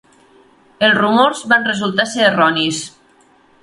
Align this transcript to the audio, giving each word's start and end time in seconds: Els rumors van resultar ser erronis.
Els 0.87 0.97
rumors 1.01 1.45
van 1.53 1.69
resultar 1.71 2.09
ser 2.17 2.29
erronis. 2.33 2.85